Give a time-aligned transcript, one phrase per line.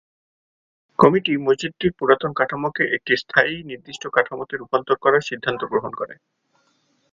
[0.99, 6.15] Committee মসজিদটির পুরাতন কাঠামোকে একটি স্থায়ী নির্দিষ্ট কাঠামোতে রূপান্তর করার সিদ্ধান্ত গ্রহণ করে।